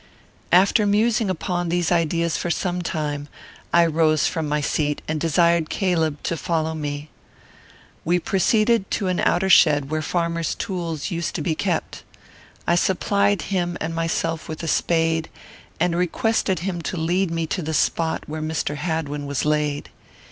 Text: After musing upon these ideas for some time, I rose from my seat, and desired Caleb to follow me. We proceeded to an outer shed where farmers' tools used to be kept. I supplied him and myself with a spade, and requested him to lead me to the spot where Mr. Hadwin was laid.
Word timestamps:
After 0.51 0.87
musing 0.87 1.29
upon 1.29 1.69
these 1.69 1.91
ideas 1.91 2.35
for 2.35 2.49
some 2.49 2.81
time, 2.81 3.27
I 3.71 3.85
rose 3.85 4.25
from 4.25 4.49
my 4.49 4.59
seat, 4.59 4.99
and 5.07 5.19
desired 5.21 5.69
Caleb 5.69 6.23
to 6.23 6.35
follow 6.35 6.73
me. 6.73 7.11
We 8.03 8.17
proceeded 8.17 8.89
to 8.89 9.09
an 9.09 9.19
outer 9.19 9.47
shed 9.47 9.91
where 9.91 10.01
farmers' 10.01 10.55
tools 10.55 11.11
used 11.11 11.35
to 11.35 11.43
be 11.43 11.53
kept. 11.53 12.03
I 12.65 12.73
supplied 12.73 13.43
him 13.53 13.77
and 13.79 13.93
myself 13.93 14.49
with 14.49 14.63
a 14.63 14.67
spade, 14.67 15.29
and 15.79 15.95
requested 15.95 16.61
him 16.61 16.81
to 16.81 16.97
lead 16.97 17.29
me 17.29 17.45
to 17.45 17.61
the 17.61 17.75
spot 17.75 18.23
where 18.27 18.41
Mr. 18.41 18.77
Hadwin 18.77 19.27
was 19.27 19.45
laid. 19.45 19.91